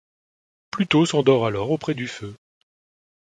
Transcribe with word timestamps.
Pluto 0.71 1.05
s'endort 1.05 1.45
alors 1.45 1.69
auprès 1.69 1.93
du 1.93 2.07
feu. 2.07 2.35